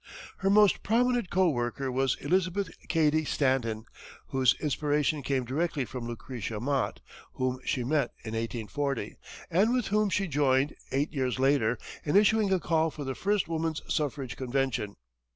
[0.37, 3.85] Her most prominent co worker was Elizabeth Cady Stanton,
[4.29, 7.01] whose inspiration came directly from Lucretia Mott,
[7.33, 9.15] whom she met in 1840,
[9.51, 13.47] and with whom she joined, eight years later, in issuing a call for the first
[13.47, 14.95] woman's suffrage convention.